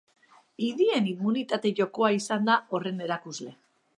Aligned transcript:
Idien 0.67 1.09
immunitate 1.11 1.73
jokoa 1.81 2.11
izan 2.17 2.49
da 2.49 2.57
horren 2.77 3.07
erakusle. 3.09 3.57